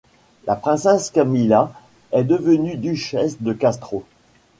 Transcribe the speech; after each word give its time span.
La 0.47 0.55
princesse 0.55 1.11
Camilla 1.11 1.71
est 2.11 2.23
devenue 2.23 2.75
duchesse 2.75 3.39
de 3.39 3.53
Castro. 3.53 4.03